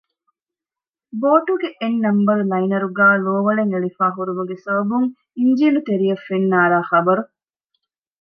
ބޯޓުގެ 1.21 1.69
އެއް 1.79 1.99
ނަންބަރު 2.03 2.43
ލައިނަރުގައި 2.51 3.17
ލޯވަޅެއް 3.25 3.71
އެޅިފައި 3.73 4.15
ހުރުމުގެ 4.17 4.55
ސަބަބުން 4.63 5.07
އިންޖީނު 5.37 5.79
ތެރެއަށް 5.87 6.25
ފެން 6.27 6.47
ނާރާ 6.51 6.79
ޚަބަރު 6.91 7.23